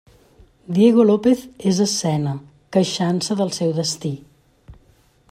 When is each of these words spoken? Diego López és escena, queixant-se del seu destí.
Diego 0.77 1.03
López 1.09 1.43
és 1.71 1.81
escena, 1.85 2.33
queixant-se 2.77 3.37
del 3.43 3.53
seu 3.59 3.75
destí. 3.81 4.13